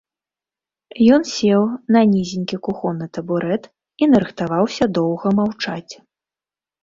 Ён 1.15 1.21
сеў 1.33 1.61
на 1.95 2.01
нізенькі 2.13 2.55
кухонны 2.67 3.07
табурэт 3.17 3.63
і 4.05 4.09
нарыхтаваўся 4.13 4.83
доўга 4.99 5.27
маўчаць. 5.41 5.93